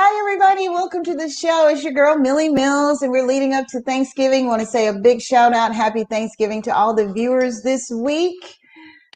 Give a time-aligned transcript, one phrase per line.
[0.00, 0.68] Hi, everybody.
[0.68, 1.66] Welcome to the show.
[1.66, 4.46] It's your girl, Millie Mills, and we're leading up to Thanksgiving.
[4.46, 8.58] want to say a big shout out, happy Thanksgiving to all the viewers this week.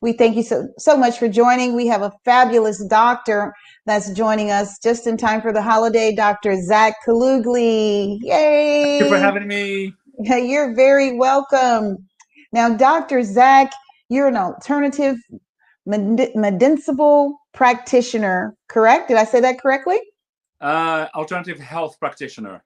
[0.01, 1.77] We thank you so, so much for joining.
[1.77, 3.55] We have a fabulous doctor
[3.87, 6.61] that's joining us just in time for the holiday, Dr.
[6.61, 8.19] Zach Kalugli.
[8.21, 8.99] Yay!
[8.99, 9.95] Thank you for having me.
[10.19, 12.09] You're very welcome.
[12.53, 13.23] Now, Dr.
[13.23, 13.71] Zach,
[14.09, 15.15] you're an alternative
[15.87, 19.07] medicinal practitioner, correct?
[19.07, 20.01] Did I say that correctly?
[20.63, 22.63] Uh, alternative health practitioner.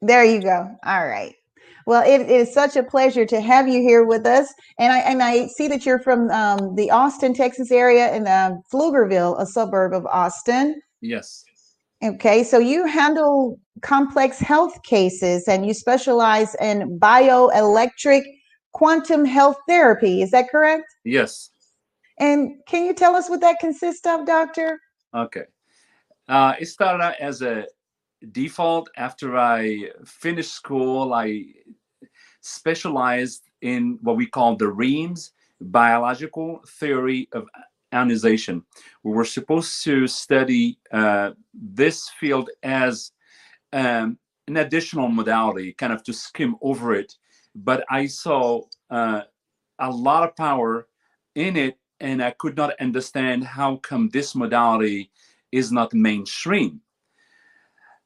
[0.00, 0.74] There you go.
[0.84, 1.34] All right.
[1.86, 5.00] Well, it, it is such a pleasure to have you here with us, and I
[5.00, 9.44] and I see that you're from um, the Austin, Texas area in uh, Pflugerville, a
[9.44, 10.80] suburb of Austin.
[11.02, 11.44] Yes.
[12.02, 18.22] Okay, so you handle complex health cases, and you specialize in bioelectric
[18.72, 20.22] quantum health therapy.
[20.22, 20.84] Is that correct?
[21.04, 21.50] Yes.
[22.18, 24.80] And can you tell us what that consists of, doctor?
[25.14, 25.44] Okay.
[26.28, 27.66] Uh, it started out as a
[28.32, 31.12] default after I finished school.
[31.12, 31.46] I
[32.40, 37.48] specialized in what we call the Reams biological theory of
[37.94, 38.62] ionization.
[39.02, 43.12] We were supposed to study uh, this field as
[43.72, 47.14] um, an additional modality, kind of to skim over it.
[47.54, 49.22] But I saw uh,
[49.78, 50.88] a lot of power
[51.34, 55.10] in it, and I could not understand how come this modality
[55.54, 56.80] is not mainstream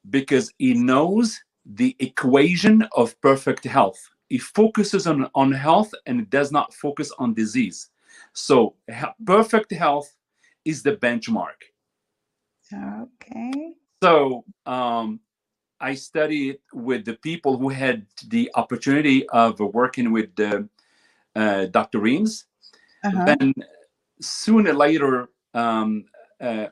[0.09, 3.99] because he knows the equation of perfect health.
[4.29, 7.89] He focuses on, on health and does not focus on disease.
[8.33, 8.75] So,
[9.25, 10.15] perfect health
[10.65, 11.59] is the benchmark.
[12.73, 13.73] Okay.
[14.03, 15.19] So, um,
[15.81, 20.69] I studied with the people who had the opportunity of working with the,
[21.35, 21.99] uh, Dr.
[21.99, 22.45] Reams.
[23.03, 23.25] Uh-huh.
[23.25, 23.53] Then,
[24.21, 26.05] sooner or later, um,
[26.41, 26.67] uh,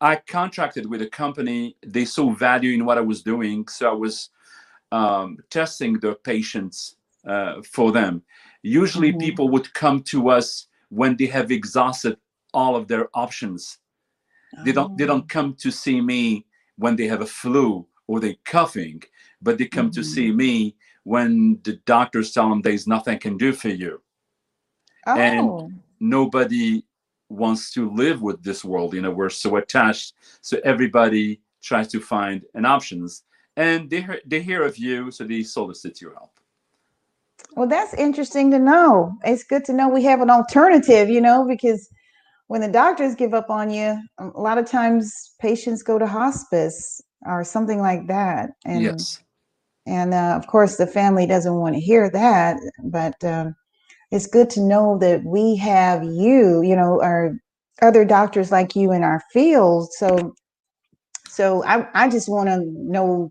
[0.00, 1.76] I contracted with a company.
[1.84, 4.30] They saw value in what I was doing, so I was
[4.92, 8.22] um, testing the patients uh, for them.
[8.62, 9.18] Usually, mm-hmm.
[9.20, 12.16] people would come to us when they have exhausted
[12.54, 13.78] all of their options.
[14.56, 14.64] Oh.
[14.64, 14.96] They don't.
[14.96, 15.34] They don't oh.
[15.34, 19.02] come to see me when they have a flu or they're coughing,
[19.42, 20.00] but they come mm-hmm.
[20.00, 24.00] to see me when the doctors tell them there's nothing I can do for you.
[25.06, 25.16] Oh.
[25.16, 26.84] And nobody
[27.28, 32.00] wants to live with this world you know we're so attached so everybody tries to
[32.00, 33.24] find an options
[33.58, 36.38] and they hear, they hear of you so they solicit your help.
[37.56, 39.16] Well that's interesting to know.
[39.24, 41.88] It's good to know we have an alternative you know because
[42.46, 47.02] when the doctors give up on you a lot of times patients go to hospice
[47.26, 49.20] or something like that and yes.
[49.86, 53.54] and uh, of course the family doesn't want to hear that but um,
[54.10, 57.32] it's good to know that we have you, you know, our
[57.82, 59.90] other doctors like you in our field.
[59.92, 60.34] So,
[61.28, 63.30] so I, I just want to know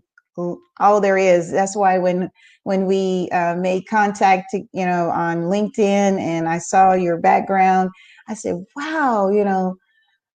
[0.78, 1.50] all there is.
[1.50, 2.30] That's why when
[2.62, 7.90] when we uh, made contact, to, you know, on LinkedIn, and I saw your background,
[8.28, 9.76] I said, "Wow, you know,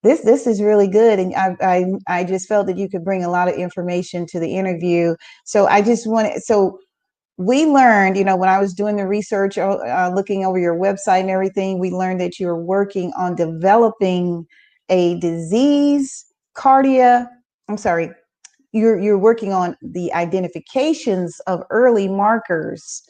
[0.04, 3.24] this this is really good." And I I, I just felt that you could bring
[3.24, 5.16] a lot of information to the interview.
[5.46, 6.80] So I just wanted so
[7.38, 10.76] we learned, you know, when I was doing the research, uh, uh, looking over your
[10.76, 14.46] website and everything, we learned that you're working on developing
[14.90, 17.28] a disease cardia.
[17.68, 18.12] I'm sorry,
[18.72, 23.02] you're you're working on the identifications of early markers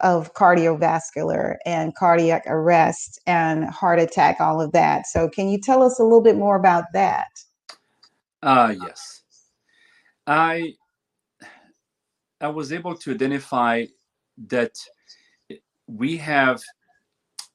[0.00, 5.06] of cardiovascular and cardiac arrest and heart attack, all of that.
[5.06, 7.28] So, can you tell us a little bit more about that?
[8.42, 9.22] Uh, yes.
[10.28, 10.74] I
[12.40, 13.86] I was able to identify
[14.48, 14.76] that
[15.86, 16.60] we have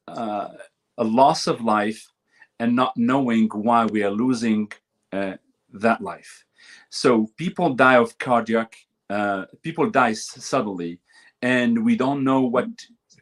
[0.07, 0.49] uh,
[0.97, 2.11] a loss of life
[2.59, 4.71] and not knowing why we are losing
[5.11, 5.33] uh,
[5.73, 6.45] that life.
[6.89, 8.75] So people die of cardiac,
[9.09, 10.99] uh, people die suddenly,
[11.41, 12.67] and we don't know what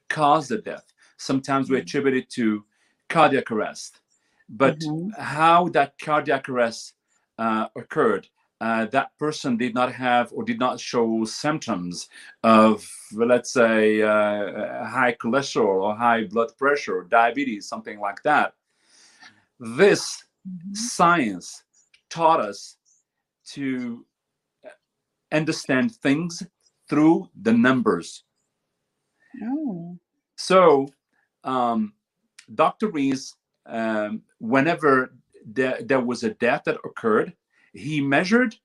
[0.10, 0.86] caused the death.
[1.18, 1.84] Sometimes we mm-hmm.
[1.84, 2.64] attribute it to
[3.10, 4.02] cardiac arrest,
[4.50, 5.10] but mm-hmm.
[5.22, 6.94] how that cardiac arrest
[7.38, 8.28] uh, occurred
[8.62, 12.10] uh, that person did not have or did not show symptoms
[12.44, 18.54] of, let's say, uh, high cholesterol or high blood pressure, or diabetes, something like that.
[19.60, 20.74] This mm-hmm.
[20.74, 21.64] science
[22.10, 22.78] taught us
[23.52, 24.06] to
[25.32, 26.44] understand things
[26.90, 28.24] through the numbers.
[29.44, 29.98] Oh.
[30.36, 30.90] So,
[31.44, 31.94] um,
[32.54, 32.88] Dr.
[32.88, 33.36] Reams,
[33.66, 35.14] um, whenever
[35.46, 37.34] there, there was a death that occurred,
[37.80, 38.56] he measured,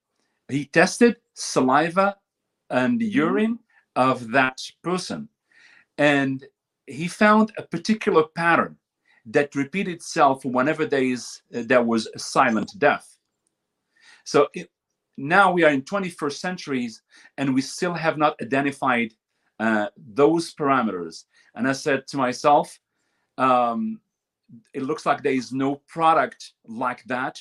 [0.49, 2.17] he tested saliva
[2.71, 3.11] and mm-hmm.
[3.11, 3.59] urine
[3.97, 5.29] of that person.
[5.99, 6.45] And
[6.87, 8.77] he found a particular pattern
[9.27, 13.17] that repeated itself whenever there is there was a silent death.
[14.25, 14.71] So it,
[15.17, 17.03] now we are in 21st centuries
[17.39, 19.15] and we still have not identified
[19.61, 21.25] uh, those parameters.
[21.55, 22.79] And I said to myself,
[23.39, 24.01] um,
[24.75, 27.41] it looks like there is no product like that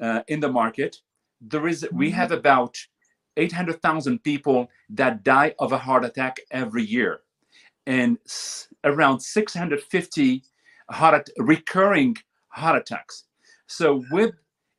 [0.00, 0.96] uh, in the market.
[1.40, 2.76] There is, we have about
[3.36, 7.20] 800,000 people that die of a heart attack every year,
[7.86, 10.42] and s- around 650
[10.90, 12.16] heart recurring
[12.48, 13.24] heart attacks.
[13.66, 14.34] So, with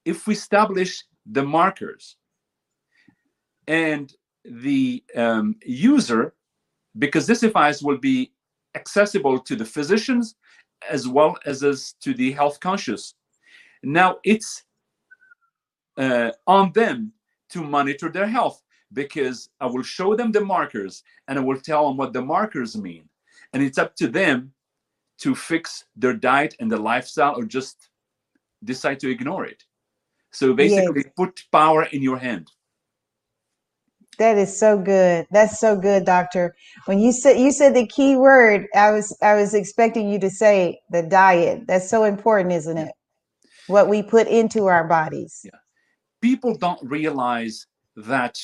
[0.06, 2.16] if we establish the markers
[3.68, 4.14] and
[4.46, 6.34] the um, user,
[6.98, 8.31] because this device will be
[8.75, 10.36] accessible to the physicians
[10.90, 13.16] as well as, as to the health conscious.
[13.84, 14.64] Now it's
[15.97, 17.13] uh, on them
[17.49, 18.61] to monitor their health
[18.94, 22.77] because I will show them the markers and I will tell them what the markers
[22.77, 23.09] mean.
[23.53, 24.53] And it's up to them
[25.19, 27.89] to fix their diet and their lifestyle or just
[28.63, 29.63] decide to ignore it.
[30.31, 32.51] So basically, put power in your hand.
[34.19, 35.27] That is so good.
[35.31, 36.55] That's so good, doctor.
[36.85, 40.29] When you said you said the key word, I was I was expecting you to
[40.29, 41.65] say the diet.
[41.67, 42.91] That's so important, isn't it?
[43.67, 45.41] What we put into our bodies.
[45.44, 45.51] Yeah.
[46.22, 48.40] People don't realize that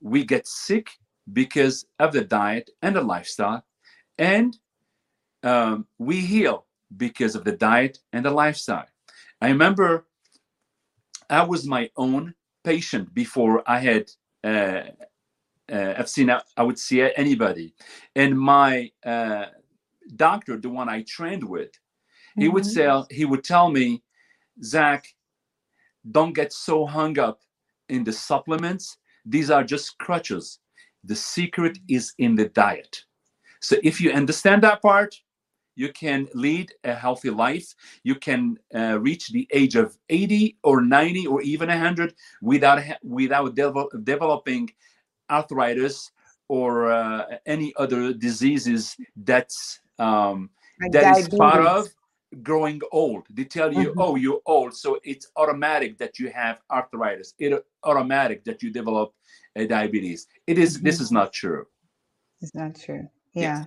[0.00, 0.90] we get sick
[1.32, 3.64] because of the diet and the lifestyle,
[4.18, 4.58] and
[5.44, 6.66] um, we heal
[6.96, 8.86] because of the diet and the lifestyle.
[9.40, 10.06] I remember
[11.30, 12.34] I was my own
[12.64, 14.10] patient before I had
[14.44, 14.82] uh,
[15.72, 17.74] uh, I've seen I would see anybody,
[18.16, 19.46] and my uh,
[20.16, 21.70] doctor, the one I trained with,
[22.36, 23.06] he would Mhm.
[23.08, 24.02] say he would tell me,
[24.62, 25.06] Zach,
[26.10, 27.40] don't get so hung up
[27.88, 28.98] in the supplements.
[29.24, 30.58] These are just crutches.
[31.04, 33.04] The secret is in the diet.
[33.60, 35.14] So if you understand that part,
[35.74, 37.74] you can lead a healthy life.
[38.02, 43.56] You can uh, reach the age of 80 or 90 or even 100 without without
[43.56, 44.70] devel- developing
[45.30, 46.10] arthritis
[46.48, 50.50] or uh, any other diseases that's um,
[50.80, 51.88] Like that is part of
[52.42, 53.24] growing old.
[53.30, 53.94] They tell you, Mhm.
[53.98, 57.34] oh, you're old, so it's automatic that you have arthritis.
[57.38, 59.12] It automatic that you develop
[59.54, 60.28] uh, diabetes.
[60.46, 61.02] It is- This Mhm.
[61.02, 61.66] is not true.
[62.40, 63.06] It's not true.
[63.34, 63.44] Yes.
[63.44, 63.64] Yeah.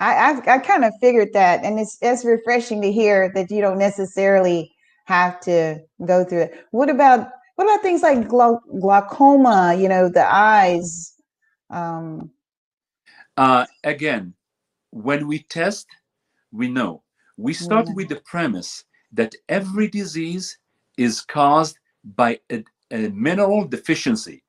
[0.00, 3.60] I, I I kind of figured that, and it's it's refreshing to hear that you
[3.60, 4.72] don't necessarily
[5.04, 6.54] have to go through it.
[6.70, 9.74] What about what about things like glau- glaucoma?
[9.78, 11.14] You know, the eyes.
[11.70, 12.30] Um,
[13.36, 14.34] Uh, again,
[14.90, 15.86] when we test,
[16.50, 17.02] we know.
[17.36, 17.94] We start Yeah.
[17.94, 20.58] with the premise that every disease
[20.98, 24.42] is caused by a, a mineral deficiency.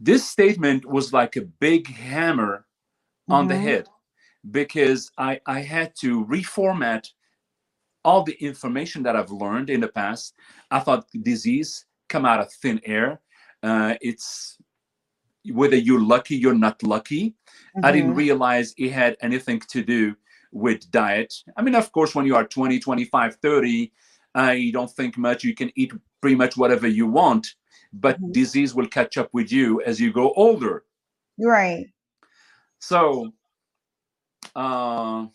[0.00, 2.66] This statement was like a big hammer
[3.28, 3.62] on the mhm.
[3.62, 3.88] head
[4.50, 7.08] because I, I had to reformat
[8.04, 10.34] all the information that I've learned in the past.
[10.70, 13.20] I thought disease come out of thin air.
[13.62, 14.58] Uh, it's
[15.52, 17.34] whether you're lucky, you're not lucky.
[17.82, 18.16] I didn't Mhm.
[18.16, 20.16] realize it had anything to do
[20.52, 21.32] with diet.
[21.56, 23.92] I mean, of course, when you are 20, 25, 30,
[24.36, 25.44] uh, you don't think much.
[25.44, 27.54] You can eat pretty much whatever you want,
[27.92, 28.32] but Mhm.
[28.32, 30.84] disease will catch up with you as you grow older.
[31.38, 31.86] Right.
[32.78, 33.32] So
[34.56, 35.26] uh,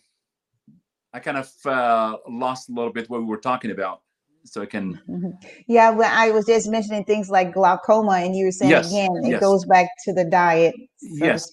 [1.12, 4.02] I kind of uh, lost a little bit what we were talking about.
[4.44, 5.32] So I can, Mhm.
[5.68, 9.08] Yeah, well, I was just mentioning things like glaucoma, and you were saying Yes, again,
[9.24, 9.40] it yes.
[9.40, 11.50] goes back to the diet, so Yes.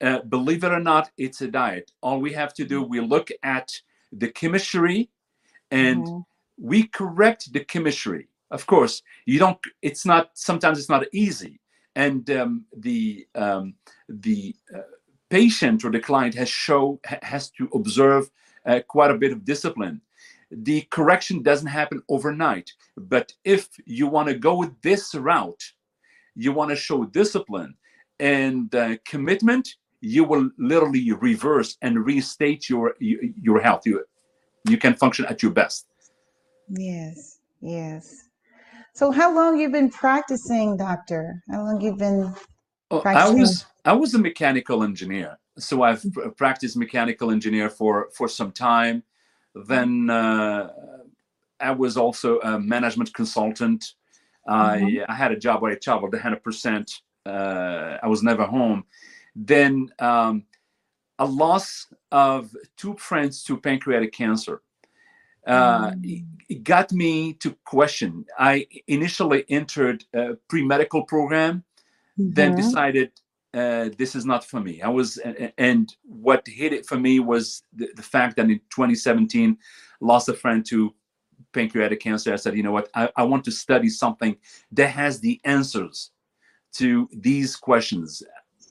[0.00, 1.90] Uh, believe it or not, it's a diet.
[2.02, 3.72] All we have to do, we look at
[4.12, 5.10] the chemistry
[5.70, 6.24] and Mhm.
[6.58, 8.28] we correct the chemistry.
[8.50, 9.58] Of course, you don't.
[9.82, 10.30] It's not.
[10.34, 11.60] Sometimes it's not easy,
[11.96, 13.74] and um, the um,
[14.08, 14.82] the uh,
[15.28, 18.30] patient or the client has show has to observe
[18.64, 20.00] uh, quite a bit of discipline.
[20.50, 25.72] The correction doesn't happen overnight, but if you want to go this route,
[26.36, 27.76] you want to show discipline
[28.20, 33.86] and uh, commitment, you will literally reverse and restate your your, health.
[33.86, 34.04] You
[34.64, 35.86] you can function at your best.
[36.68, 38.28] Yes, yes.
[38.94, 41.42] So, how long you've been practicing, doctor?
[41.50, 42.34] How long you've been?
[42.90, 46.04] Oh, I was I was a mechanical engineer, so I've
[46.36, 49.02] practiced mechanical engineer for for some time.
[49.54, 50.70] Then uh,
[51.60, 53.94] I was also a management consultant.
[54.48, 55.04] I Mhm.
[55.08, 57.02] I had a job where I traveled 100 percent.
[57.24, 58.84] Uh, I was never home.
[59.36, 60.44] Then um,
[61.20, 64.62] a loss of two friends to pancreatic cancer.
[65.46, 68.24] Uh, it, it got me to question.
[68.38, 71.62] I initially entered a pre-medical program
[72.18, 72.56] then Mhm.
[72.56, 73.12] decided
[73.54, 74.82] uh, this is not for me.
[74.82, 75.18] I was,
[75.56, 79.56] and what hit it for me was the, the fact that in 2017,
[80.00, 80.94] lost a friend to
[81.54, 84.36] pancreatic cancer, I said, you know what, I, I want to study something
[84.72, 86.10] that has the answers
[86.74, 88.22] to these questions.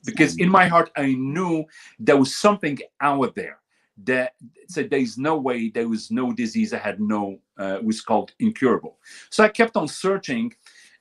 [0.06, 1.64] Because in my heart, I knew
[1.98, 3.58] there was something out there
[4.04, 4.34] that
[4.68, 8.98] said there's no way there was no disease I had no uh, was called incurable.
[9.30, 10.52] So I kept on searching,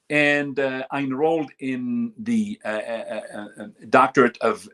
[0.10, 4.68] and uh, I enrolled in the uh, uh, uh, uh doctorate of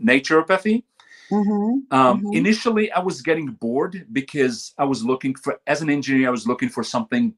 [0.00, 0.84] naturopathy.
[1.30, 1.94] Mm-hmm.
[1.94, 2.32] Um, mm-hmm.
[2.32, 6.46] Initially, I was getting bored because I was looking for, as an engineer, I was
[6.46, 7.34] looking for something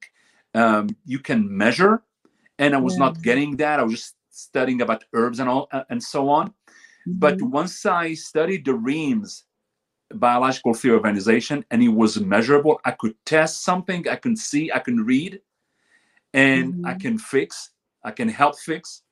[0.54, 2.02] um, you can measure,
[2.58, 3.00] and I was yeah.
[3.00, 3.80] not getting that.
[3.80, 6.48] I was just studying about herbs and all and so on.
[6.48, 7.18] Mm-hmm.
[7.18, 9.44] But once I studied the Reams
[10.14, 14.70] biological theory of ionization and it was measurable, I could test something, I can see,
[14.72, 15.40] I can read,
[16.34, 16.86] and mm-hmm.
[16.86, 17.70] I can fix,
[18.02, 19.02] I can help fix.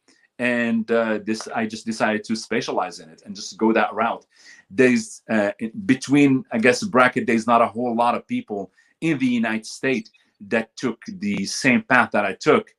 [0.40, 4.24] And uh, this, I just decided to specialize in it and just go that route.
[4.70, 5.50] There's uh,
[5.84, 7.26] between, I guess, bracket.
[7.26, 8.70] There's not a whole lot of people
[9.00, 10.10] in the United States
[10.48, 12.72] that took the same path that I took,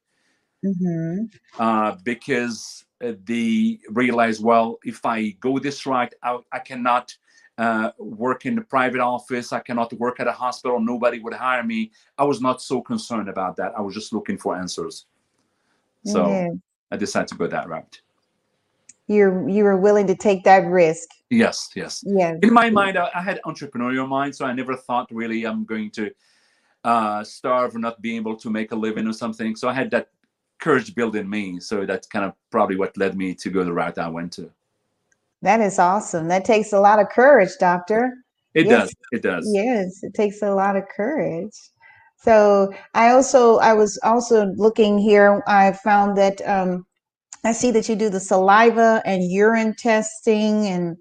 [0.65, 1.25] mm-hmm.
[1.59, 7.15] uh, because uh, they realized, well, if I go this route, I, I cannot
[7.57, 9.51] uh, work in the private office.
[9.51, 10.79] I cannot work at a hospital.
[10.79, 11.91] Nobody would hire me.
[12.17, 13.73] I was not so concerned about that.
[13.77, 15.05] I was just looking for answers.
[16.05, 16.55] So mm-hmm.
[16.91, 18.01] I decided to go that route.
[19.07, 21.09] You're you were willing to take that risk.
[21.29, 22.03] Yes, yes.
[22.05, 22.35] Yeah.
[22.41, 25.89] In my mind, I, I had entrepreneurial mind, so I never thought really I'm going
[25.91, 26.11] to
[26.83, 29.55] uh, starve or not be able to make a living or something.
[29.55, 30.09] So I had that
[30.59, 31.59] courage built in me.
[31.59, 34.49] So that's kind of probably what led me to go the route I went to.
[35.41, 36.27] That is awesome.
[36.27, 38.13] That takes a lot of courage, doctor.
[38.53, 38.81] It yes.
[38.81, 38.95] does.
[39.11, 39.49] It does.
[39.53, 41.55] Yes, it takes a lot of courage.
[42.17, 45.41] So I also I was also looking here.
[45.47, 46.85] I found that um,
[47.45, 50.97] I see that you do the saliva and urine testing and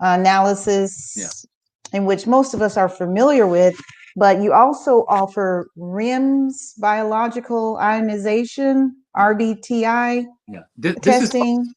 [0.00, 1.96] analysis, yeah.
[1.96, 3.80] in which most of us are familiar with.
[4.18, 10.60] But you also offer Reams biological ionization, RBTI yeah.
[10.76, 11.58] This, testing.
[11.58, 11.74] This is,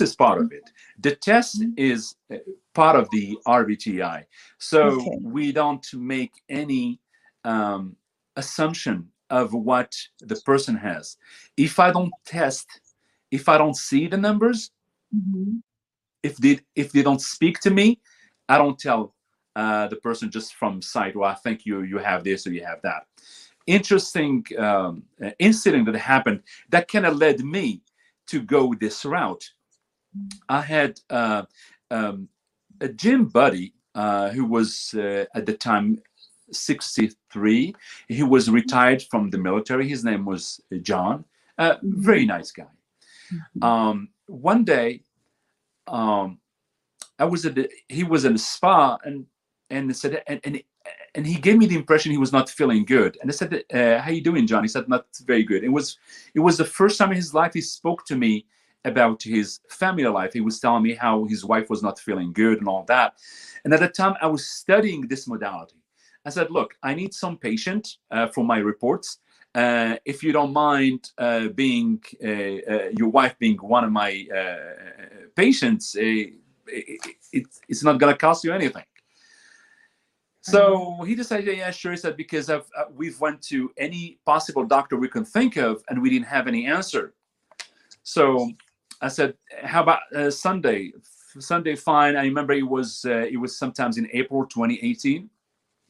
[0.00, 0.70] this is part of it.
[1.00, 1.72] The test mm-hmm.
[1.76, 2.36] is uh,
[2.72, 4.24] part of the RBTI.
[4.58, 5.18] So okay.
[5.22, 7.00] we don't make any
[7.44, 7.96] um,
[8.36, 11.16] assumption of what the person has.
[11.56, 12.68] If I don't test,
[13.32, 14.70] if I don't see the numbers,
[15.12, 15.56] mm-hmm.
[16.22, 17.98] if they if they don't speak to me,
[18.48, 19.14] I don't tell
[19.56, 21.16] uh, the person just from sight.
[21.16, 23.06] Well, I think you you have this or you have that.
[23.66, 25.04] Interesting um,
[25.38, 27.82] incident that happened that kind of led me
[28.26, 29.50] to go this route.
[30.48, 31.44] I had uh,
[31.90, 32.28] um,
[32.80, 36.02] a gym buddy uh, who was uh, at the time
[36.50, 37.74] 63.
[38.08, 39.88] He was retired from the military.
[39.88, 41.24] His name was John.
[41.58, 42.02] Mm-hmm.
[42.02, 42.64] very nice guy.
[43.32, 43.62] Mm-hmm.
[43.62, 45.02] Um, one day,
[45.86, 46.38] um,
[47.18, 49.26] I was at the, he was in a spa and
[49.72, 50.62] and said and, and
[51.14, 53.18] and he gave me the impression he was not feeling good.
[53.20, 55.98] And I said, uh, "How you doing, John?" He said, "Not very good." It was
[56.34, 58.46] it was the first time in his life he spoke to me
[58.84, 60.32] about his family life.
[60.32, 63.14] He was telling me how his wife was not feeling good and all that.
[63.64, 65.76] And at the time, I was studying this modality.
[66.24, 69.18] I said, Look, I need some patient uh, for my reports.
[69.54, 74.26] Uh, if you don't mind uh, being uh, uh, your wife being one of my
[74.34, 76.32] uh, patients, it,
[76.66, 78.84] it, it's not going to cost you anything.
[80.42, 81.04] So mm-hmm.
[81.06, 81.92] he decided, yeah, sure.
[81.92, 86.02] He said because I've, we've went to any possible doctor we can think of, and
[86.02, 87.14] we didn't have any answer.
[88.02, 88.50] So
[89.00, 90.92] I said, "How about uh, Sunday?
[91.38, 95.30] Sunday, fine." I remember it was uh, it was sometimes in April 2018.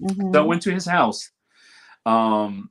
[0.02, 0.34] Mm-hmm.
[0.34, 1.30] So I went to his house,
[2.04, 2.68] um,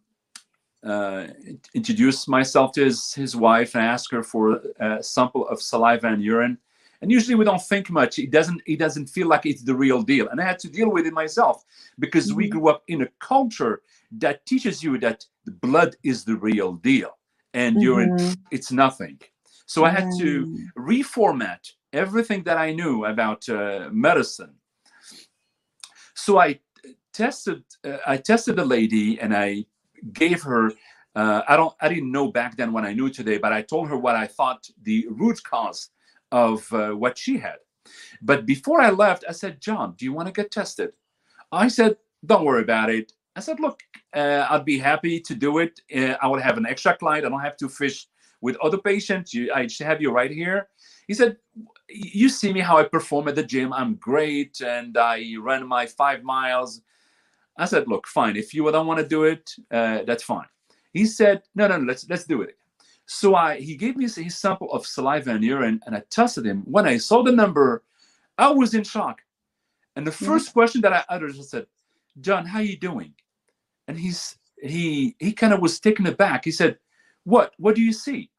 [0.86, 1.28] uh,
[1.74, 6.22] introduced myself to his his wife, and asked her for a sample of saliva and
[6.22, 6.60] urine.
[7.02, 8.20] And usually we don't think much.
[8.20, 10.28] It doesn't it doesn't feel like it's the real deal.
[10.30, 11.64] And I had to deal with it myself
[12.00, 12.38] because mm-hmm.
[12.38, 13.82] we grew up in a culture
[14.20, 17.18] that teaches you that the blood is the real deal
[17.54, 17.84] and mm-hmm.
[17.84, 19.20] urine it's nothing
[19.72, 24.54] so I had to reformat everything that I knew about uh, medicine.
[26.14, 26.60] So I
[27.14, 29.64] tested uh, I tested the lady and I
[30.12, 30.74] gave her
[31.16, 33.88] uh, I don't I didn't know back then what I knew today, but I told
[33.88, 35.90] her what I thought the root cause
[36.32, 37.58] of uh, what she had.
[38.22, 40.92] But before I left, I said, John, do you want to get tested?
[41.52, 43.14] I said, don't worry about it.
[43.36, 43.82] I said, look,
[44.14, 45.80] uh, I'd be happy to do it.
[45.96, 47.26] Uh, I would have an extra client.
[47.26, 48.08] I don't have to fish
[48.42, 49.34] with other patients.
[49.34, 50.68] You, I just have you right here.
[51.08, 51.38] He said,
[51.90, 53.74] you see me how I perform at the gym.
[53.74, 56.82] I'm great, and I run my five miles.
[57.58, 58.38] I said, look, fine.
[58.38, 60.46] If you don't want to do it, uh, that's fine.
[60.94, 62.58] He said, no, no, no, let's let's do it.
[63.06, 66.62] So I he gave me his sample of saliva and urine, and I tested him.
[66.66, 67.84] When I saw the number,
[68.38, 69.22] I was in shock.
[69.96, 70.52] And the 1st mm-hmm.
[70.54, 71.66] question that I uttered, I said,
[72.22, 73.14] John, how are you doing?
[73.88, 76.46] And he's he he kind of was taken aback.
[76.46, 76.78] He said,
[77.24, 77.54] "What?
[77.58, 78.30] What do you see?"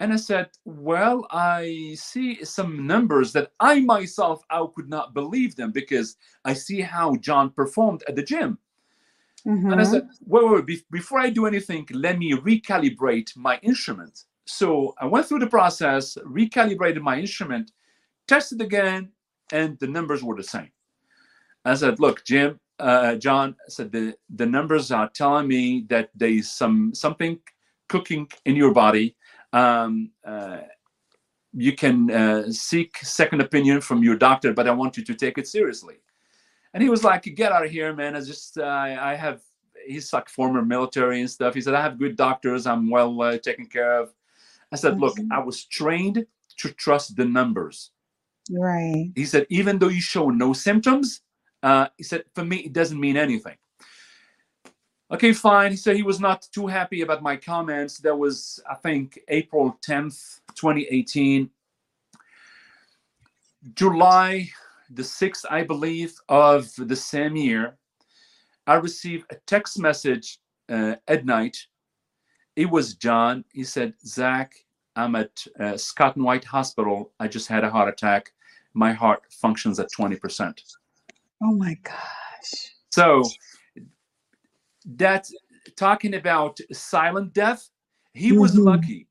[0.00, 5.56] And I said, "Well, I see some numbers that I myself I could not believe
[5.56, 8.58] them because I see how John performed at the gym."
[9.46, 9.72] Mhm.
[9.72, 14.24] And I said, wait, wait, wait, before I do anything, let me recalibrate my instrument.
[14.46, 17.72] So I went through the process, recalibrated my instrument,
[18.26, 19.10] tested again,
[19.52, 20.70] and the numbers were the same.
[21.64, 26.10] I said, look, Jim, uh, John, I said the, the numbers are telling me that
[26.14, 27.38] there is some something
[27.88, 29.16] cooking in your body.
[29.52, 30.60] Um, uh,
[31.52, 35.38] you can uh, seek second opinion from your doctor, but I want you to take
[35.38, 35.96] it seriously.
[36.74, 38.16] And he was like, "Get out of here, man!
[38.16, 39.40] I just, uh, I have."
[39.86, 41.54] He's like former military and stuff.
[41.54, 42.66] He said, "I have good doctors.
[42.66, 44.12] I'm well uh, taken care of."
[44.72, 45.16] I said, "Look.
[45.30, 46.26] I was trained
[46.58, 47.90] to trust the numbers."
[48.50, 49.10] Right.
[49.14, 51.22] He said, "Even though you show no symptoms,
[51.62, 53.56] uh, he said, for me, it doesn't mean anything."
[55.10, 55.70] Okay, fine.
[55.70, 57.96] He said he was not too happy about my comments.
[57.98, 61.48] That was, I think, April 10th, 2018.
[63.74, 64.50] July
[64.90, 67.76] the 6th, I believe, of the same year,
[68.66, 71.56] I received a text message uh, at night.
[72.56, 73.44] It was John.
[73.52, 74.54] He said, Zach,
[74.96, 75.30] I'm at
[75.60, 77.12] uh, Scott and White Hospital.
[77.20, 78.32] I just had a heart attack.
[78.74, 80.60] My heart functions at 20%.
[81.42, 82.74] Oh my gosh.
[82.90, 83.22] So
[84.84, 85.34] that's
[85.76, 87.68] talking about silent death.
[88.14, 88.64] He was Mhm.
[88.64, 89.08] lucky,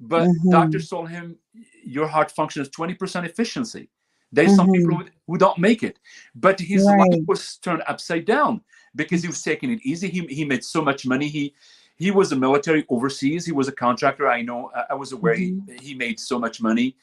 [0.00, 0.50] but Mhm.
[0.50, 1.38] doctors told him
[1.84, 3.90] your heart function is 20% efficiency.
[4.32, 5.98] There's some people who, who don't make it,
[6.34, 7.24] but his life Mm-hmm.
[7.26, 8.60] Was turned upside down
[8.94, 10.08] because he was taking it easy.
[10.08, 11.28] He, he made so much money.
[11.28, 11.54] He
[11.96, 13.46] he was a military overseas.
[13.46, 14.28] He was a contractor.
[14.28, 14.70] I know.
[14.90, 16.94] I, was aware he, he made so much money,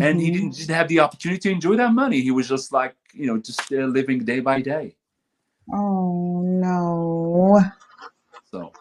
[0.00, 0.34] and he Mhm.
[0.34, 2.20] didn't just have the opportunity to enjoy that money.
[2.20, 4.96] He was just like you know just uh, living day by day.
[5.72, 7.60] Oh no.
[8.50, 8.72] So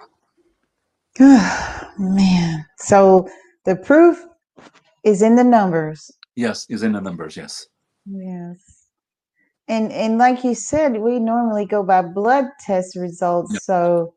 [2.00, 2.66] Man.
[2.78, 3.28] So
[3.66, 4.26] the proof
[5.04, 6.10] is in the numbers.
[6.36, 7.36] yes, is in the numbers.
[7.38, 7.68] Yes.
[8.06, 8.88] Yes.
[9.68, 13.60] And and like you said, we normally go by blood test results, Yeah.
[13.60, 14.14] so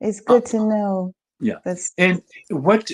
[0.00, 1.12] it's good to know.
[1.40, 1.58] Yeah.
[1.64, 2.90] That's And what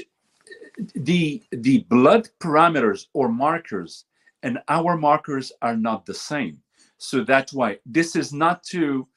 [0.94, 4.07] the the blood parameters or markers
[4.42, 6.62] and our markers are not the same.
[6.98, 9.09] So that's why this is not to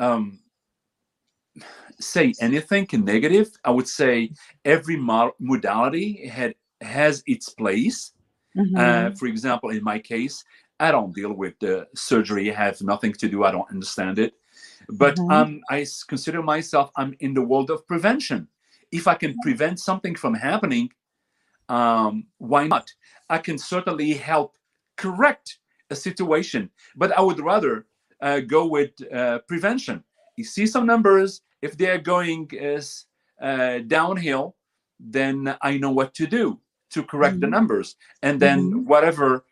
[0.00, 0.40] um,
[2.00, 3.50] say anything negative.
[3.64, 4.32] I would say
[4.64, 8.12] every mo- modality had has its place.
[8.56, 9.18] Uh, Mhm.
[9.18, 10.44] for example, in my case,
[10.80, 12.50] I don't deal with the surgery.
[12.52, 13.44] I have nothing to do.
[13.44, 14.34] I don't understand it.
[14.90, 15.30] But Mhm.
[15.30, 18.48] um, I consider myself, I'm in the world of prevention.
[18.92, 20.90] If I can prevent something from happening,
[21.68, 22.92] um, why not?
[23.28, 24.56] I can certainly help
[24.96, 25.58] correct
[25.90, 27.86] a situation, but I would rather
[28.20, 30.04] uh, go with uh, prevention.
[30.36, 33.06] You see some numbers, if they're going as
[33.40, 34.56] uh, downhill,
[35.00, 37.48] then I know what to do to correct the Mhm.
[37.48, 37.96] numbers.
[38.22, 38.84] And then Mhm.
[38.86, 39.44] whatever,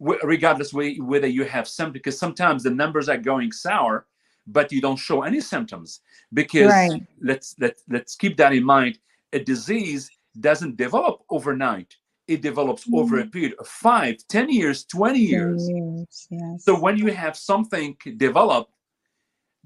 [0.00, 4.06] wh- regardless whe- whether you have some, because sometimes the numbers are going sour,
[4.46, 6.00] but you don't show any symptoms.
[6.32, 7.02] Because Right.
[7.22, 8.98] let's let let's keep that in mind.
[9.32, 11.96] A disease doesn't develop overnight.
[12.28, 15.70] It develops over a period of five, ten years, 20 Ten years.
[15.70, 16.64] years, yes.
[16.64, 18.68] So when you have something develop,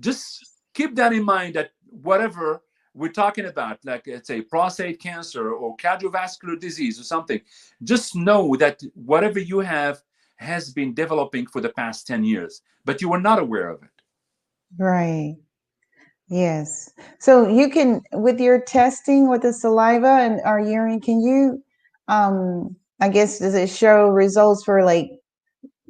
[0.01, 2.63] just keep that in mind that whatever
[2.97, 7.41] we're talking about, like let's say prostate cancer or cardiovascular disease or something,
[7.85, 10.03] just know that whatever you have
[10.37, 13.91] has been developing for the past 10 years, but you were not aware of it.
[14.79, 15.37] Right.
[16.29, 16.91] Yes.
[17.21, 21.63] So you can, with your testing with the saliva and our urine, can you,
[22.09, 25.11] um, I guess, does it show results for like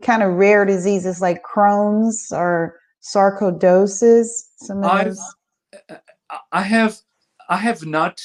[0.03, 4.27] kind of rare diseases like Crohn's or sarcoidosis?
[4.59, 5.36] Some of those.
[6.53, 6.97] I- have
[7.49, 8.21] I have not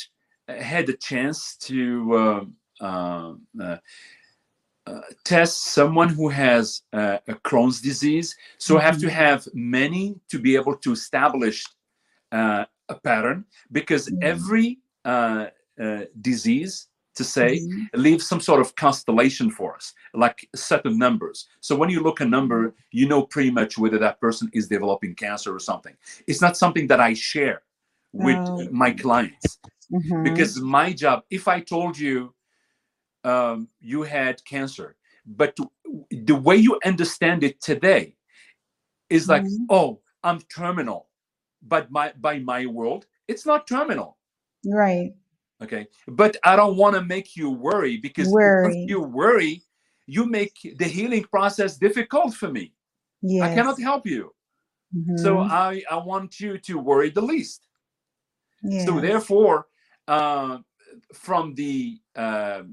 [0.47, 3.77] had a chance to um uh, uh,
[4.87, 8.35] uh, test someone who has uh, a Crohn's disease.
[8.57, 9.11] So I have to Mhm.
[9.11, 11.63] have many to be able to establish
[12.31, 14.17] uh, a pattern because Mhm.
[14.23, 15.47] every uh,
[15.79, 17.87] uh, disease, to say, Mhm.
[17.93, 21.47] leaves some sort of constellation for us, like a set of numbers.
[21.59, 25.13] So when you look a number, you know pretty much whether that person is developing
[25.15, 25.95] cancer or something.
[26.27, 27.61] It's not something that I share
[28.13, 28.67] with Oh.
[28.71, 29.59] my clients
[29.91, 30.23] Mhm.
[30.23, 32.33] because my job, if I told you
[33.23, 34.95] um, you had cancer,
[35.25, 35.55] but
[36.09, 38.15] the way you understand it today
[39.09, 39.65] is like, Mhm.
[39.69, 41.09] oh, I'm terminal.
[41.61, 44.17] But my by my world, it's not terminal.
[44.65, 45.13] Right.
[45.61, 45.87] Okay.
[46.07, 48.63] But I don't want to make you worry because Worry.
[48.63, 49.61] once you worry,
[50.07, 52.73] you make the healing process difficult for me.
[53.21, 53.43] Yes.
[53.43, 54.33] I cannot help you.
[55.17, 55.49] So Mhm.
[55.51, 57.67] I, I want you to worry the least.
[58.85, 59.67] So therefore,
[60.07, 60.59] uh,
[61.13, 62.63] from the uh,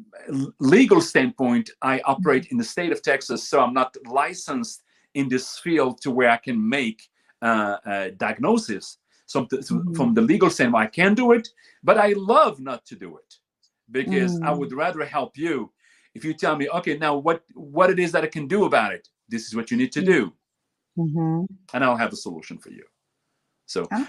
[0.61, 4.83] legal standpoint, I operate in the state of Texas, so I'm not licensed
[5.14, 7.03] in this field to where I can make
[7.42, 8.98] uh, uh, diagnosis.
[9.27, 9.94] So mm-hmm.
[9.94, 11.48] from the legal standpoint, I can do it,
[11.83, 13.35] but I love not to do it
[13.90, 14.46] because mm.
[14.46, 15.72] I would rather help you
[16.14, 18.92] if you tell me, okay, now what what it is that I can do about
[18.92, 19.09] it.
[19.29, 20.33] This is what you need to do,
[20.98, 21.44] mm-hmm.
[21.72, 22.85] and I'll have a solution for you.
[23.68, 24.09] So awesome.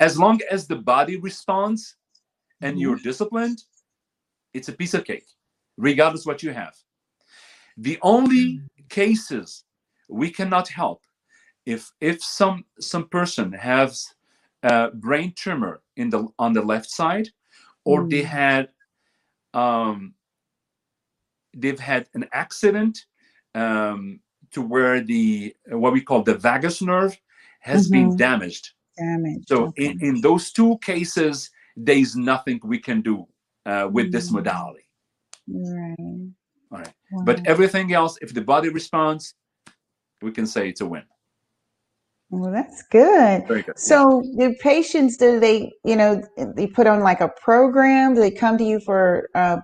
[0.00, 1.96] as long as the body responds
[2.60, 2.80] and mm-hmm.
[2.80, 3.62] you're disciplined,
[4.52, 5.28] it's a piece of cake,
[5.76, 6.74] regardless what you have.
[7.76, 8.88] The only mm.
[8.88, 9.64] cases
[10.08, 11.02] we cannot help
[11.66, 14.14] if if some some person has
[14.62, 17.28] a brain tumor in the on the left side
[17.84, 18.10] or mm.
[18.10, 18.68] they had
[19.52, 20.14] um
[21.54, 23.06] they've had an accident
[23.54, 24.20] um
[24.52, 27.18] to where the what we call the vagus nerve
[27.60, 28.08] has mm-hmm.
[28.08, 29.86] been damaged damaged so okay.
[29.86, 33.26] in, in those two cases there's nothing we can do
[33.66, 34.12] uh, with mm.
[34.12, 34.86] this modality
[35.48, 35.94] right
[36.72, 37.22] all right wow.
[37.24, 39.34] but everything else if the body responds
[40.22, 41.02] we can say it's a win.
[42.30, 43.46] Well, that's good.
[43.46, 43.78] Very good.
[43.78, 44.48] So, yeah.
[44.48, 46.22] the patients, do they, you know,
[46.56, 48.14] they put on like a program?
[48.14, 49.62] Do they come to you for a,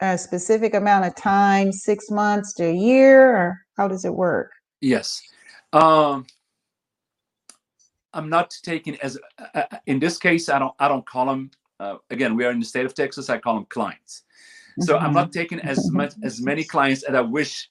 [0.00, 4.50] a specific amount of time, six months to a year, or how does it work?
[4.80, 5.22] Yes.
[5.72, 6.26] Um,
[8.12, 10.48] I'm not taking as uh, uh, in this case.
[10.48, 10.74] I don't.
[10.78, 11.50] I don't call them.
[11.78, 13.30] Uh, again, we are in the state of Texas.
[13.30, 14.22] I call them clients.
[14.80, 14.96] So.
[14.96, 17.68] I'm not taking as much as many clients as I wish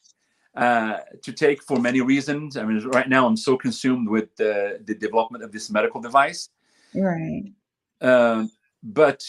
[0.55, 2.57] uh, to take for many reasons.
[2.57, 6.49] I mean, right now I'm so consumed with the, the development of this medical device.
[6.93, 7.53] Right.
[8.01, 8.45] Uh,
[8.83, 9.23] but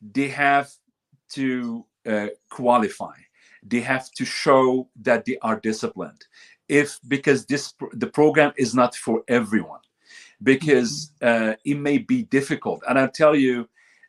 [0.00, 0.70] they have
[1.30, 3.14] to uh, qualify.
[3.62, 6.26] They have to show that they are disciplined.
[6.68, 9.80] If because this the program is not for everyone,
[10.42, 11.50] because mm-hmm.
[11.50, 12.82] uh, it may be difficult.
[12.88, 13.68] And I'll tell you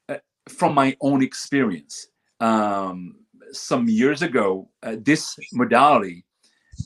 [0.09, 0.17] uh,
[0.49, 2.07] from my own experience.
[2.39, 3.15] Um,
[3.51, 6.25] some years ago, uh, this modality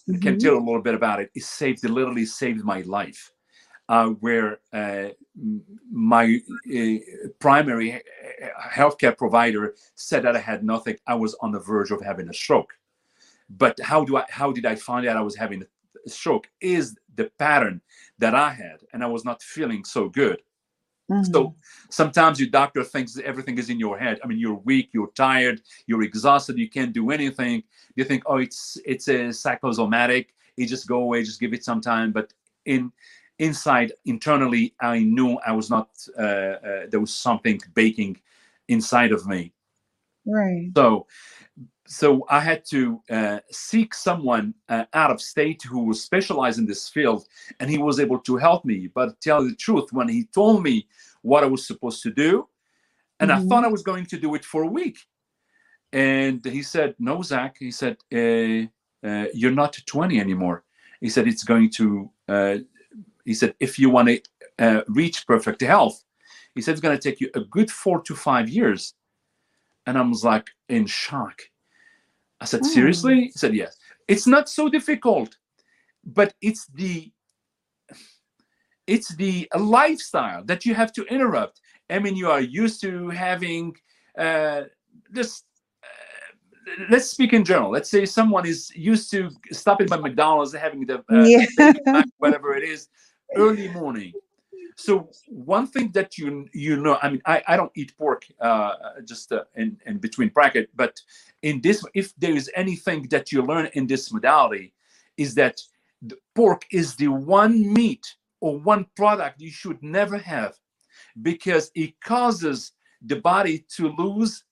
[0.07, 0.19] mm-hmm.
[0.19, 1.31] can tell a little bit about it.
[1.33, 3.31] It saved, it literally saved my life.
[3.87, 5.07] Uh, where uh,
[5.91, 6.39] my
[6.77, 7.99] uh, primary
[8.71, 10.95] healthcare provider said that I had nothing.
[11.07, 12.71] I was on the verge of having a stroke.
[13.49, 14.25] But how do I?
[14.29, 15.65] How did I find out I was having a
[16.07, 16.49] stroke?
[16.61, 17.81] Is the pattern
[18.17, 20.41] that I had, and I was not feeling so good.
[21.11, 21.31] Mm-hmm.
[21.31, 21.55] So
[21.89, 24.19] sometimes your doctor thinks everything is in your head.
[24.23, 27.63] I mean, you're weak, you're tired, you're exhausted, you can't do anything.
[27.95, 30.35] You think, oh, it's it's a psychosomatic.
[30.55, 32.11] It just go away, just give it some time.
[32.11, 32.33] But
[32.65, 32.91] in
[33.39, 35.89] inside, internally, I knew I was not.
[36.17, 38.19] Uh, uh, there was something baking
[38.67, 39.51] inside of me.
[40.27, 40.69] Right.
[40.75, 41.07] So
[41.91, 46.67] so I had to uh, seek someone uh, out of state who was specialized in
[46.67, 47.27] this field,
[47.59, 48.87] and he was able to help me.
[48.93, 50.87] But tell the truth, when he told me
[51.23, 52.47] what I was supposed to do,
[53.19, 53.43] and mm-hmm.
[53.43, 54.99] I thought I was going to do it for a week,
[55.91, 58.67] and he said, "No, Zach," he said, uh,
[59.07, 60.65] uh "You're not 20 anymore."
[61.01, 62.57] He said, "It's going to," uh,
[63.25, 64.21] he said, "If you want to
[64.59, 66.03] uh, reach perfect health,"
[66.53, 68.93] he said, "It's going to take you a good four to five years."
[69.87, 71.48] And I was like in shock
[72.41, 72.67] I said, hmm.
[72.67, 73.21] seriously?
[73.25, 73.77] He said, yes.
[74.07, 75.37] It's not so difficult,
[76.03, 77.11] but it's the
[78.87, 81.61] it's the lifestyle that you have to interrupt.
[81.91, 83.75] I mean, you are used to having
[84.17, 84.63] uh,
[85.11, 85.43] this.
[85.83, 87.69] Uh, let's speak in general.
[87.69, 92.01] Let's say someone is used to stopping by McDonald's, having the uh, yeah.
[92.17, 92.87] whatever it is,
[93.35, 94.13] early morning
[94.79, 98.73] so one thing that you you know i mean i, I don't eat pork uh,
[99.05, 101.01] just uh, in, in between bracket but
[101.41, 104.73] in this if there is anything that you learn in this modality
[105.17, 105.61] is that
[106.01, 110.55] the pork is the one meat or one product you should never have
[111.21, 114.43] because it causes the body to lose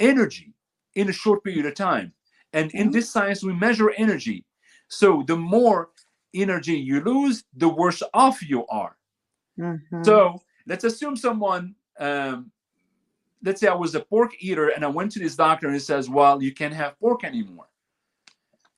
[0.00, 0.54] energy
[0.94, 2.12] in a short period of time.
[2.52, 4.44] And in this science we measure energy.
[4.88, 5.90] So the more
[6.34, 8.95] energy you lose the worse off you are
[9.58, 10.02] Mm-hmm.
[10.04, 12.50] So let's assume someone, um,
[13.42, 15.80] let's say I was a pork eater and I went to this doctor and he
[15.80, 17.68] says, Well, you can't have pork anymore.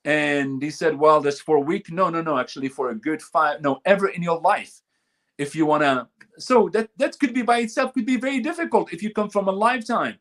[0.05, 1.91] And he said, Well, that's for a week.
[1.91, 4.81] No, no, no, actually, for a good five, no, ever in your life.
[5.37, 8.93] If you want to, so that that could be by itself could be very difficult
[8.93, 10.19] if you come from a lifetime.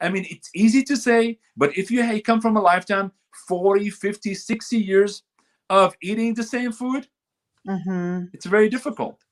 [0.00, 3.12] I mean, it's easy to say, but if you come from a lifetime,
[3.48, 5.22] 40, 50, 60 years
[5.70, 7.08] of eating the same food,
[7.66, 8.26] mm-hmm.
[8.32, 9.23] it's very difficult.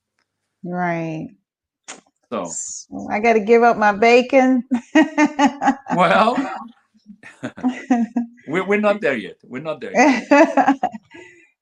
[0.64, 1.28] Right.
[2.30, 4.64] So, so I got to give up my bacon.
[5.94, 6.36] well,
[8.48, 9.36] we're, we're not there yet.
[9.44, 10.28] We're not there yet.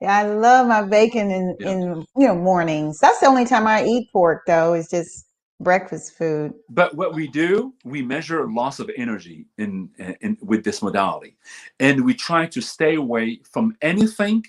[0.00, 1.70] yeah, I love my bacon in, yeah.
[1.70, 3.00] in you know mornings.
[3.00, 4.74] That's the only time I eat pork though.
[4.74, 5.26] Is just
[5.60, 6.54] breakfast food.
[6.68, 11.36] But what we do, we measure loss of energy in, in with this modality,
[11.78, 14.44] and we try to stay away from anything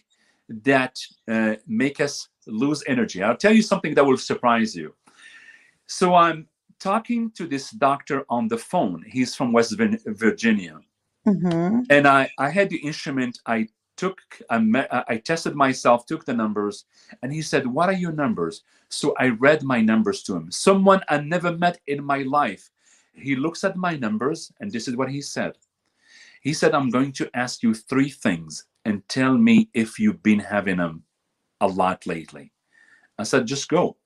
[0.50, 3.24] that uh, make us lose energy.
[3.24, 4.96] I'll tell you something that will surprise you.
[5.88, 6.48] So I'm
[6.80, 9.04] talking to this doctor on the phone.
[9.08, 10.80] He's from West Virginia,
[11.28, 11.80] Mm-hmm.
[11.90, 13.40] and I I had the instrument.
[13.46, 14.58] I took I,
[15.10, 16.86] I tested myself, took the numbers,
[17.24, 20.52] and he said, "What are your numbers?" So I read my numbers to him.
[20.52, 22.72] Someone I never met in my life.
[23.14, 25.58] He looks at my numbers, and this is what he said.
[26.42, 30.40] He said, "I'm going to ask you three things, and tell me if you've been
[30.40, 31.04] having them
[31.62, 32.52] a lot lately."
[33.17, 33.97] I said, "Just go."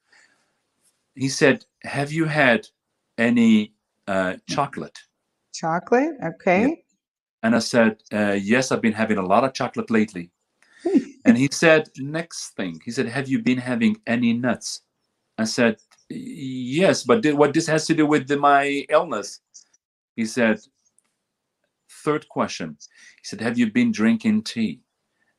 [1.15, 2.67] He said, "Have you had
[3.17, 3.73] any
[4.07, 4.99] uh, chocolate?"
[5.53, 6.15] Chocolate.
[6.23, 6.85] Okay.
[7.45, 10.31] And I said, uh, Yes, I've been having a lot of chocolate lately.
[11.25, 14.81] and he said, Next thing, he said, Have you been having any nuts?
[15.37, 15.77] I said,
[16.09, 19.41] Yes, but th- what this has to do with the, my illness?
[20.15, 20.59] He said,
[22.03, 22.77] Third question,
[23.21, 24.79] he said, Have you been drinking tea?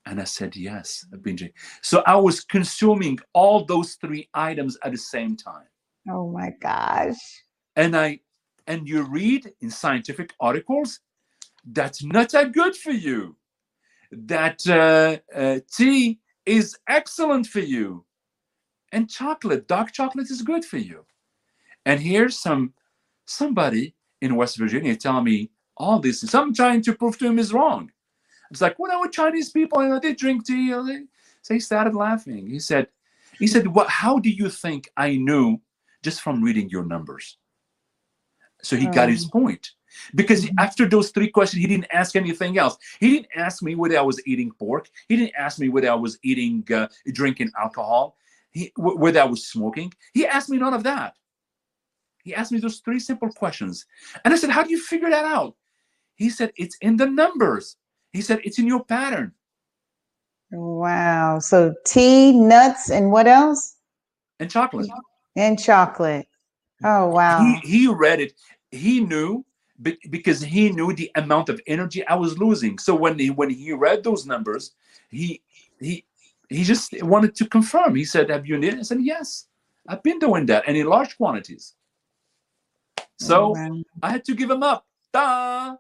[0.07, 1.59] And I said, Yes, I've been drinking.
[1.83, 5.67] So I was consuming all those three items at the same time.
[6.09, 7.17] Oh my gosh.
[7.75, 8.21] And I
[8.67, 11.01] and you read in scientific articles
[11.73, 13.37] that's not that good for you.
[14.13, 18.05] That uh, uh, tea is excellent for you,
[18.93, 21.05] and chocolate, dark chocolate, is good for you.
[21.85, 22.73] And here's some
[23.27, 26.21] somebody in West Virginia telling me all this.
[26.21, 27.91] So I'm trying to prove to him is wrong.
[28.51, 30.67] It's like, well, with Chinese people, you know, they drink tea.
[30.67, 31.07] You know,
[31.43, 32.49] so he started laughing.
[32.49, 32.89] He said,
[33.39, 33.89] he said, what?
[33.89, 35.61] How do you think I knew
[36.03, 37.39] just from reading your numbers?
[38.63, 39.73] So he got his point
[40.15, 40.55] because Mhm.
[40.59, 42.77] after those three questions, he didn't ask anything else.
[43.01, 44.89] He didn't ask me whether I was eating pork.
[45.09, 48.17] He didn't ask me whether I was eating, uh, drinking alcohol.
[48.51, 49.93] He, wh- whether I was smoking.
[50.15, 51.15] He asked me none of that.
[52.25, 53.87] He asked me those three simple questions,
[54.25, 55.55] and I said, "How do you figure that out?"
[56.17, 57.77] He said, "It's in the numbers."
[58.17, 59.33] He said, "It's in your pattern."
[60.51, 61.39] Wow.
[61.39, 63.77] So tea, nuts, and what else?
[64.41, 64.89] And chocolate.
[65.37, 66.27] And chocolate.
[66.83, 67.61] Oh wow.
[67.63, 68.33] He he read it.
[68.71, 69.45] He knew
[69.83, 72.79] be- because he knew the amount of energy I was losing.
[72.79, 74.73] So when he when he read those numbers,
[75.11, 75.43] he
[75.79, 76.07] he
[76.49, 77.95] he just wanted to confirm.
[77.95, 79.49] He said, "Have you needed?" I said, "Yes,
[79.89, 81.75] I've been doing that, and in large quantities."
[83.19, 83.83] So oh, Wow.
[84.03, 84.87] I had to give him up.
[85.13, 85.77] Da.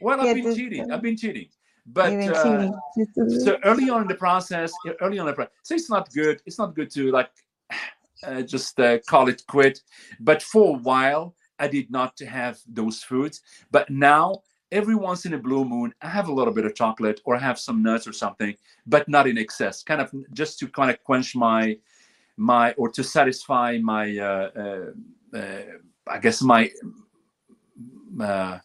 [0.00, 0.90] Well, I've been cheating.
[0.90, 1.48] I've been cheating.
[1.86, 2.74] But uh, cheating.
[2.96, 3.44] Just a little.
[3.44, 6.40] so early on in the process, early on in the process, so it's not good.
[6.46, 7.30] It's not good to like
[8.26, 9.82] uh, just uh, call it quit.
[10.20, 13.42] But for a while, I did not have those foods.
[13.70, 17.20] But now, every once in a blue moon, I have a little bit of chocolate
[17.24, 19.82] or I have some nuts or something, but not in excess.
[19.82, 21.78] Kind of just to kind of quench my
[22.36, 25.62] my or to satisfy my uh, uh, uh,
[26.08, 26.70] I guess my
[28.20, 28.58] uh,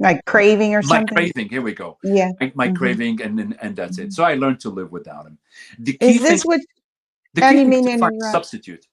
[0.00, 1.06] like craving or something.
[1.14, 1.48] my craving.
[1.48, 2.32] Here we go Yeah.
[2.40, 2.76] my, my Mhm.
[2.76, 5.38] craving and, and and that's it so i learned to live without him
[5.78, 6.60] the key Is thing, this what
[7.34, 8.86] the key thing is to to find a substitute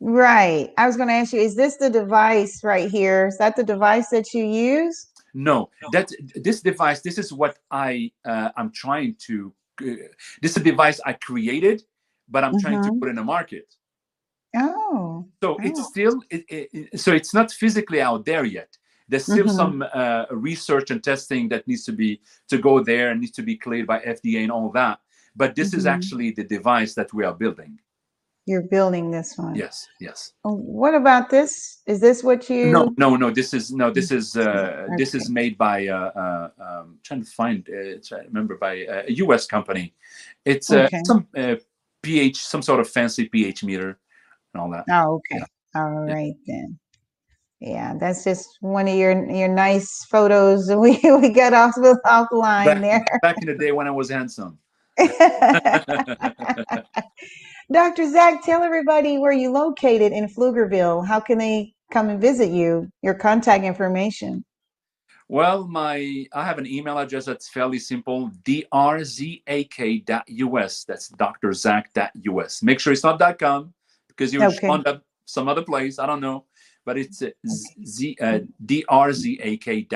[0.00, 0.70] right?
[0.78, 3.26] I was going to ask you, is this the device right here?
[3.26, 5.06] Is that the device that you use?
[5.34, 9.84] no that this device this is what i uh, i'm trying to uh,
[10.42, 11.82] this is a device i created
[12.30, 12.98] but i'm trying to Mhm.
[13.00, 13.66] put in the market
[14.56, 15.26] Oh.
[15.42, 15.90] so it's Oh.
[15.92, 18.70] still it, it, it- so it's not physically out there yet
[19.08, 19.56] there's still Mhm.
[19.56, 23.42] some uh, research and testing that needs to be to go there and needs to
[23.42, 24.98] be cleared by fda and all that
[25.36, 25.92] but this is Mhm.
[25.94, 27.78] actually the device that we are building
[28.46, 29.54] You're building this one.
[29.54, 31.82] yes yes Oh, What about this?
[31.86, 32.70] Is this what you?
[32.72, 33.30] No, no, no.
[33.30, 33.90] This is no.
[33.90, 37.68] This is uh, this is made by uh, uh, um, trying to find.
[37.68, 39.46] Uh, to remember by uh, a U.S.
[39.46, 39.94] company.
[40.44, 41.02] It's uh, Okay.
[41.04, 41.56] some uh,
[42.02, 43.98] pH, some sort of fancy pH meter,
[44.54, 44.84] and all that.
[44.90, 45.42] Oh, okay.
[45.74, 46.14] All Yeah.
[46.14, 46.78] right then.
[47.60, 52.28] Yeah, that's just one of your your nice photos we we got off the off
[52.30, 53.04] line there.
[53.22, 54.58] Back in the day when I was handsome.
[57.70, 58.10] Dr.
[58.10, 61.06] Zach, tell everybody where you located in Pflugerville.
[61.06, 62.90] How can they come and visit you?
[63.02, 64.44] Your contact information.
[65.28, 68.30] well, my I have an email address that's fairly simple.
[68.44, 69.44] drzak.us.
[70.84, 72.62] That's drzak.us.
[72.62, 73.74] Make sure it's not .com
[74.08, 74.68] because you Okay.
[74.68, 75.98] end up some other place.
[75.98, 76.44] I don't know,
[76.88, 77.30] but it's uh,
[77.86, 79.92] z uh, drzak.us.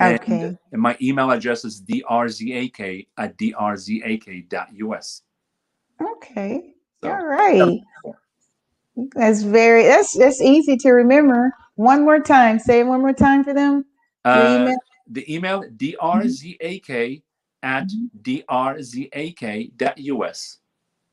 [0.00, 0.58] And, Okay.
[0.72, 5.22] and my email address is drzak at drzak.us.
[6.02, 6.74] Okay.
[7.04, 7.80] So, All right.
[9.14, 11.52] That's very that's that's easy to remember.
[11.76, 12.58] One more time.
[12.58, 13.84] Say it one more time for them.
[14.24, 14.76] Uh, email.
[15.10, 17.22] the email drzak
[17.62, 18.10] at Mhm.
[18.22, 18.98] drzak.us.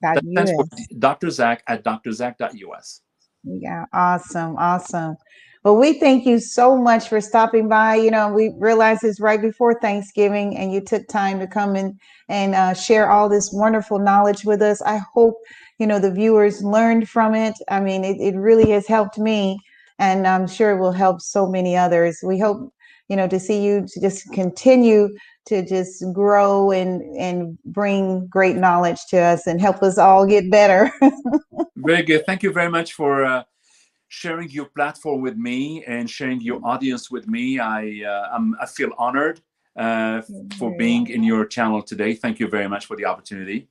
[0.02, 0.66] That stands for.
[1.00, 1.30] Dr.
[1.32, 3.02] Zach at drzach.us.
[3.44, 5.16] Yeah, awesome, awesome.
[5.64, 7.96] Well, we thank you so much for stopping by.
[7.96, 11.98] You know, we realize it's right before Thanksgiving, and you took time to come in
[12.30, 14.82] and uh, share all this wonderful knowledge with us.
[14.82, 15.36] I hope
[15.80, 17.56] you know the viewers learned from it.
[17.70, 19.58] I mean, it, it really has helped me,
[20.00, 22.20] and I'm sure it will help so many others.
[22.24, 22.72] We hope
[23.08, 25.10] you know to see you to just continue
[25.46, 30.50] to just grow and and bring great knowledge to us and help us all get
[30.52, 30.92] better.
[31.78, 32.26] very good.
[32.26, 33.26] Thank you very much for.
[33.26, 33.44] Uh
[34.10, 37.60] sharing your platform with me and sharing your audience with me.
[37.60, 39.42] I uh, I'm, I feel honored
[39.76, 40.22] uh,
[40.58, 42.14] for being in your channel today.
[42.14, 43.68] Thank you very much for the opportunity.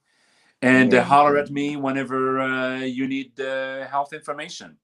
[0.62, 4.76] And uh, holler at me whenever uh, you need uh, health information.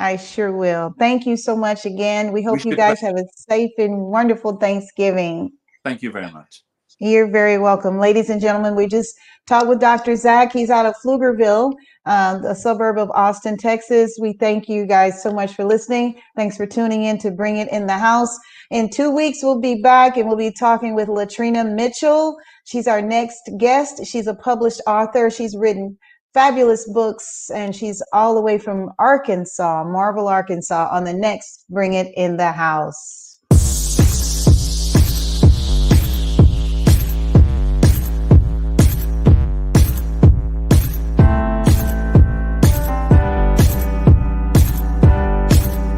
[0.00, 0.94] I sure will.
[0.98, 2.32] Thank you so much again.
[2.32, 5.50] We hope we you guys have a safe and wonderful Thanksgiving.
[5.84, 6.62] Thank you very much.
[7.00, 7.98] You're very welcome.
[7.98, 9.14] Ladies and gentlemen, we just
[9.46, 10.16] talked with Dr.
[10.16, 10.52] Zach.
[10.52, 11.72] He's out of Pflugerville,
[12.06, 14.18] uh, a suburb of Austin, Texas.
[14.20, 16.18] We thank you guys so much for listening.
[16.34, 18.34] Thanks for tuning in to Bring It in the House.
[18.70, 22.36] In two weeks, we'll be back and we'll be talking with Latrina Mitchell.
[22.64, 24.06] She's our next guest.
[24.06, 25.28] She's a published author.
[25.30, 25.98] She's written
[26.34, 31.94] fabulous books and she's all the way from Arkansas, Marvell, Arkansas, on the next Bring
[31.94, 33.19] It in the House.